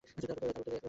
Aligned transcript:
উত্তরের 0.03 0.49
এক 0.49 0.57
লোক। 0.59 0.79